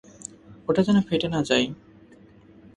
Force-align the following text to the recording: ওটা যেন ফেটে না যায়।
ওটা 0.69 0.81
যেন 0.87 0.97
ফেটে 1.07 1.27
না 1.27 1.39
যায়। 1.43 1.65